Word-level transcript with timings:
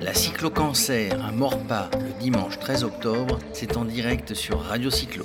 La 0.00 0.12
cyclo-cancer 0.12 1.12
à 1.24 1.32
Morpa 1.32 1.88
le 2.00 2.12
dimanche 2.20 2.58
13 2.58 2.84
octobre, 2.84 3.38
c'est 3.52 3.76
en 3.76 3.84
direct 3.84 4.34
sur 4.34 4.60
Radio 4.60 4.90
Cyclo. 4.90 5.24